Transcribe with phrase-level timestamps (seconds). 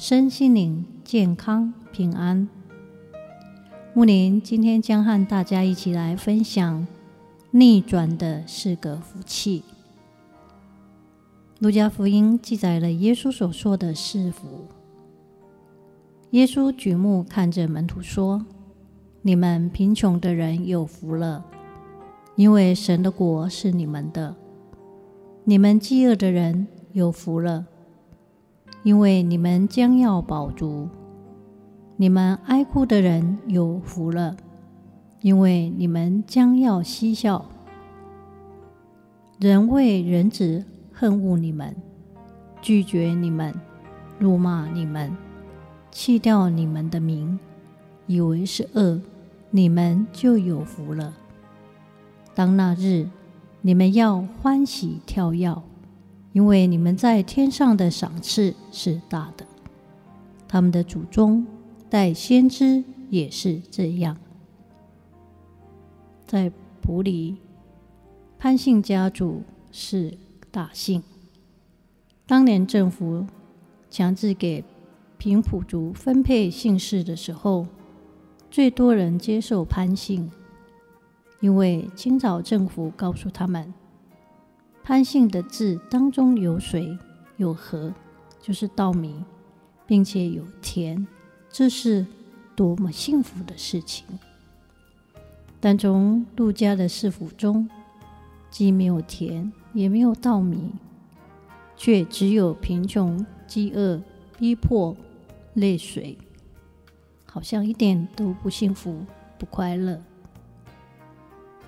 [0.00, 2.48] 身心灵健康平安。
[3.92, 6.86] 木林今天将和大家一起来分享：
[7.50, 9.64] 逆转的四个福气。
[11.58, 14.68] 路加福音记载了耶稣所说的四福。
[16.30, 18.46] 耶稣举目看着门徒说
[19.22, 21.44] ：“你们贫穷的人有福了，
[22.36, 24.36] 因为神的国是你们的；
[25.42, 27.66] 你们饥饿的人。”有福了，
[28.88, 30.88] 因为你们将要饱足；
[31.98, 34.34] 你们哀哭的人有福了，
[35.20, 37.44] 因为你们将要嬉笑。
[39.38, 41.76] 人为人子恨恶你们，
[42.62, 43.52] 拒绝你们，
[44.18, 45.14] 辱骂你们，
[45.90, 47.38] 弃掉你们的名，
[48.06, 49.02] 以为是恶，
[49.50, 51.12] 你们就有福了。
[52.34, 53.06] 当那日，
[53.60, 55.54] 你们要欢喜跳跃。
[56.32, 59.46] 因为你们在天上的赏赐是大的，
[60.46, 61.46] 他们的祖宗
[61.90, 64.16] 带先知也是这样。
[66.26, 67.36] 在埔里，
[68.38, 70.16] 潘姓家族是
[70.50, 71.02] 大姓。
[72.26, 73.26] 当年政府
[73.90, 74.62] 强制给
[75.16, 77.66] 平埔族分配姓氏的时候，
[78.50, 80.30] 最多人接受潘姓，
[81.40, 83.72] 因为清朝政府告诉他们。
[84.88, 86.96] 潘姓的字当中有水
[87.36, 87.92] 有禾，
[88.40, 89.22] 就是稻米，
[89.86, 91.06] 并且有田，
[91.50, 92.06] 这是
[92.56, 94.06] 多么幸福的事情！
[95.60, 97.68] 但从陆家的四府中，
[98.50, 100.70] 既没有田，也没有稻米，
[101.76, 104.00] 却只有贫穷、饥饿、
[104.38, 104.96] 逼迫、
[105.52, 106.16] 泪水，
[107.26, 109.04] 好像一点都不幸福、
[109.38, 110.02] 不快乐。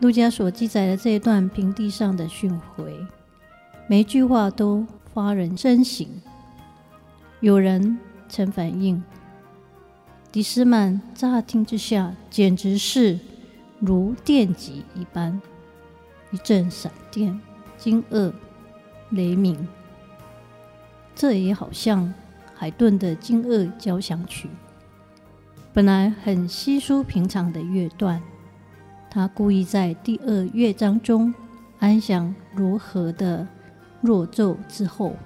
[0.01, 3.07] 路加所记载的这一段平地上的训诲，
[3.87, 6.09] 每一句话都发人深省。
[7.41, 9.03] 有人曾反映，
[10.33, 13.19] 迪斯曼乍听之下简直是
[13.79, 15.39] 如电击一般，
[16.31, 17.39] 一阵闪电、
[17.77, 18.33] 惊愕、
[19.11, 19.69] 雷鸣。
[21.15, 22.11] 这也好像
[22.55, 24.49] 海顿的惊愕交响曲，
[25.75, 28.23] 本来很稀疏平常的乐段。
[29.13, 31.35] 他故意在第二乐章中
[31.81, 33.45] 安详柔和的
[34.01, 35.17] 弱奏之后，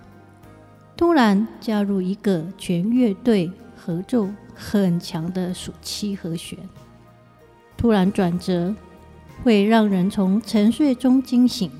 [0.96, 6.58] 突然加入一个全乐队合奏很强的属七和弦，
[7.76, 8.74] 突然转折
[9.42, 11.70] 会让人从沉睡中惊醒。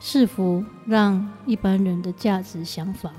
[0.00, 3.12] 是福让一般人的价值想法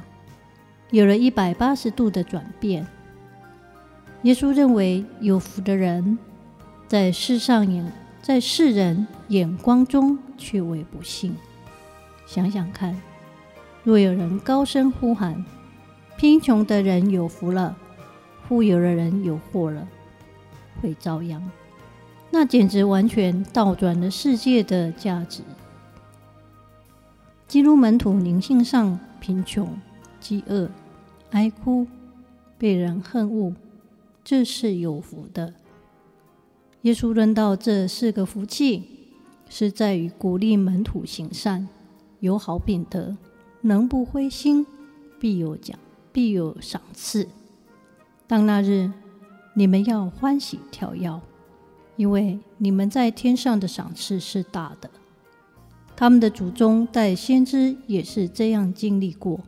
[0.91, 2.85] 有了一百八十度的转变。
[4.23, 6.17] 耶稣认为有福的人。
[6.93, 11.35] 在世上眼，在世人眼光中却为不幸。
[12.27, 13.01] 想想看，
[13.83, 15.43] 若有人高声呼喊
[16.17, 17.75] ：“贫穷的人有福了，
[18.47, 19.87] 富有的人有祸了”，
[20.79, 21.41] 会遭殃。
[22.29, 25.41] 那简直完全倒转了世界的价值。
[27.47, 29.67] 基督门徒灵性上贫穷、
[30.19, 30.69] 饥饿、
[31.31, 31.87] 哀哭、
[32.59, 33.51] 被人恨恶，
[34.23, 35.55] 这是有福的。
[36.83, 38.83] 耶稣论到这四个福气，
[39.47, 41.69] 是在于鼓励门徒行善，
[42.19, 43.15] 有好品德，
[43.61, 44.65] 能不灰心，
[45.17, 45.79] 必有奖，
[46.11, 47.29] 必有赏赐。
[48.27, 48.91] 当那日，
[49.53, 51.21] 你们要欢喜跳跃，
[51.95, 54.89] 因为你们在天上的赏赐是大的。
[55.95, 59.39] 他们的祖宗带先知也是这样经历过。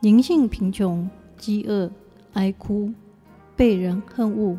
[0.00, 1.90] 灵性贫穷、饥饿、
[2.32, 2.90] 哀哭、
[3.54, 4.58] 被人恨恶。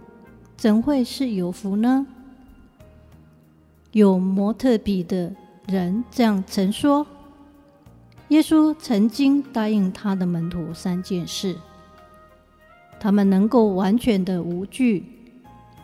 [0.61, 2.05] 怎会是有福呢？
[3.93, 5.33] 有摩特比的
[5.65, 7.07] 人这样曾说：
[8.27, 11.55] 耶稣曾经答应他的门徒三件事，
[12.99, 15.03] 他们能够完全的无惧、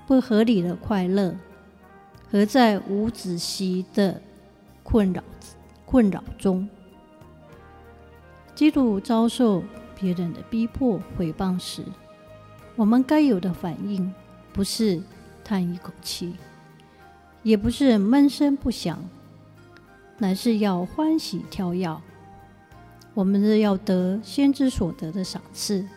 [0.06, 1.36] 不合理的快乐，
[2.30, 4.22] 和在无止息的
[4.84, 5.24] 困扰
[5.88, 6.70] 困扰中。
[8.54, 9.64] 基督遭受
[10.00, 11.84] 别人的逼迫、毁谤时，
[12.76, 14.14] 我们该有的反应。
[14.58, 15.00] 不是
[15.44, 16.34] 叹一口气，
[17.44, 19.00] 也不是闷声不响，
[20.18, 22.02] 乃是要欢喜跳跃。
[23.14, 25.88] 我们是要得先知所得的赏赐，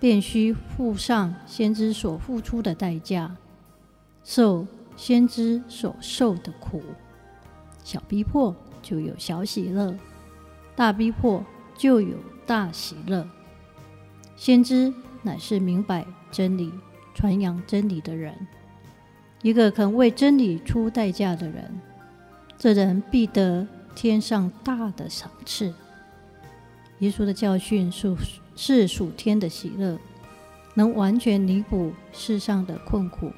[0.00, 3.36] 便须付上先知所付出的代价，
[4.24, 4.66] 受
[4.96, 6.82] 先知所受的苦。
[7.84, 9.94] 小逼迫就有小喜乐，
[10.74, 11.44] 大逼迫
[11.76, 12.16] 就有
[12.46, 13.28] 大喜乐。
[14.34, 16.72] 先知乃是明白真理、
[17.14, 18.34] 传扬真理的人，
[19.42, 21.80] 一个肯为真理出代价的人，
[22.58, 25.74] 这人必得天上大的赏赐。
[26.98, 28.16] 耶稣的教训是
[28.54, 29.98] 是属天的喜乐，
[30.74, 33.32] 能完全弥补世上的困苦。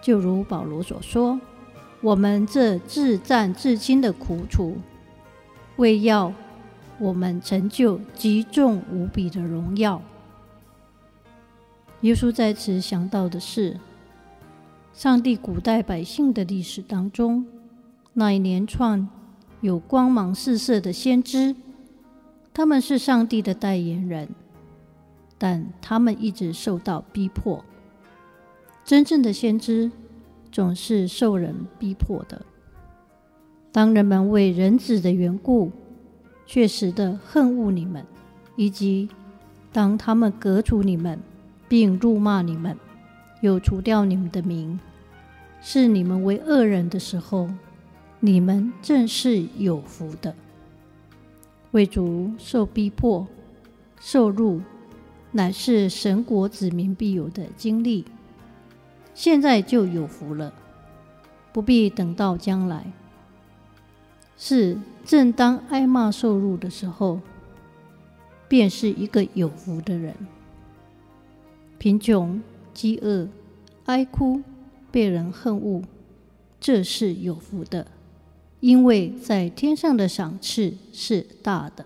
[0.00, 1.40] 就如保罗所说
[2.00, 4.76] ：“我们这自战至今的苦楚，
[5.76, 6.32] 为要
[6.98, 10.00] 我们成就极重无比的荣耀。”
[12.02, 13.78] 耶稣在此想到的是，
[14.92, 17.46] 上帝古代百姓的历史当中，
[18.12, 19.08] 那一连串
[19.60, 21.54] 有光芒四射的先知。
[22.52, 24.28] 他们是上帝的代言人，
[25.38, 27.64] 但他们一直受到逼迫。
[28.84, 29.90] 真正的先知
[30.50, 32.44] 总是受人逼迫的。
[33.70, 35.70] 当人们为人子的缘故，
[36.44, 38.04] 确实的恨恶你们，
[38.56, 39.08] 以及
[39.72, 41.18] 当他们革除你们，
[41.72, 42.76] 并辱骂你们，
[43.40, 44.78] 又除掉你们的名，
[45.62, 47.48] 视你们为恶人的时候，
[48.20, 50.34] 你们正是有福的。
[51.70, 53.26] 为主受逼迫、
[53.98, 54.60] 受辱，
[55.30, 58.04] 乃是神国子民必有的经历。
[59.14, 60.52] 现在就有福了，
[61.54, 62.92] 不必等到将来。
[64.36, 64.76] 是
[65.06, 67.22] 正当挨骂受辱的时候，
[68.46, 70.14] 便是一个有福的人。
[71.82, 72.40] 贫穷、
[72.72, 73.26] 饥饿、
[73.86, 74.40] 哀哭、
[74.92, 75.82] 被人恨恶，
[76.60, 77.88] 这是有福的。
[78.60, 81.84] 因为在天上的赏赐是大的。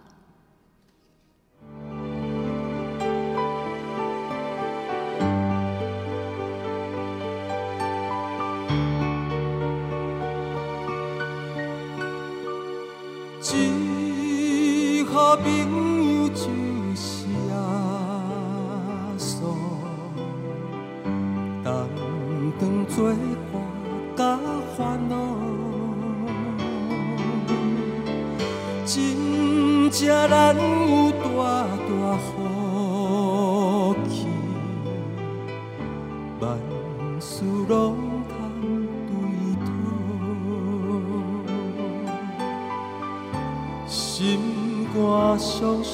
[13.55, 16.76] 一好朋友就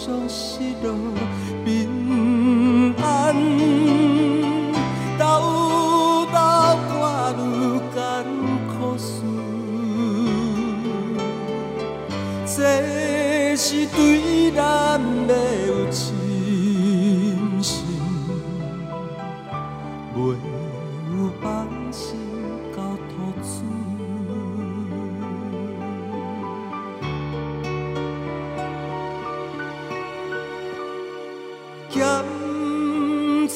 [0.04, 0.71] 熟悉。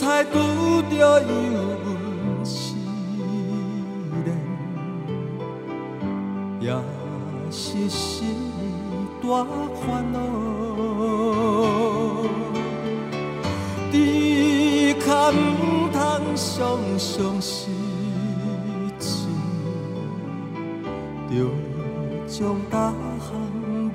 [0.07, 0.39] 咸菜拄
[0.83, 1.27] 着油
[1.85, 2.77] 温试
[4.25, 4.29] 炼，
[6.61, 6.71] 也
[7.51, 8.37] 是心。
[9.21, 9.45] 大
[9.75, 10.19] 烦恼，
[13.91, 15.99] 只可唔通
[16.37, 17.75] 伤伤心
[19.01, 19.29] 情，
[21.29, 21.35] 着
[22.29, 23.27] 将大项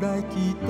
[0.01, 0.67] 来祈祷，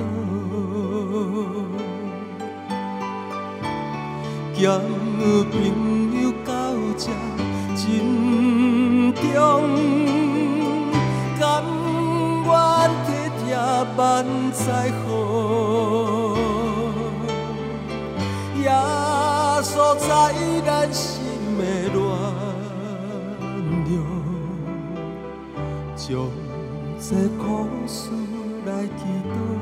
[4.62, 6.52] 交朋友到
[6.96, 7.10] 这
[7.74, 7.82] 珍
[9.12, 9.26] 重，
[11.36, 11.42] 甘
[12.46, 12.48] 愿。
[13.96, 15.08] 万载好，
[18.62, 18.70] 耶
[19.62, 20.08] 稣在
[20.64, 21.02] 咱心
[21.58, 21.60] 的
[21.92, 22.00] 暖
[23.84, 23.92] 流，
[25.96, 26.06] 将
[27.00, 27.42] 这苦
[27.88, 27.98] 事
[28.64, 29.61] 来祈祷。